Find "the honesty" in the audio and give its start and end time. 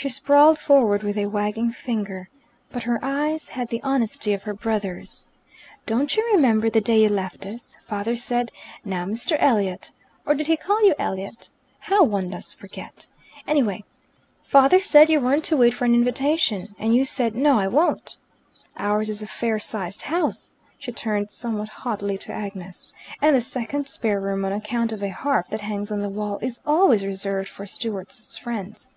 3.68-4.32